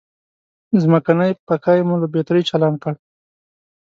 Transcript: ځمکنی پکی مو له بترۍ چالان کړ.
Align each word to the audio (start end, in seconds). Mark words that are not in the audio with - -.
ځمکنی 0.81 1.31
پکی 1.47 1.79
مو 1.87 1.95
له 2.01 2.07
بترۍ 2.13 2.41
چالان 2.49 2.75
کړ. 2.83 2.93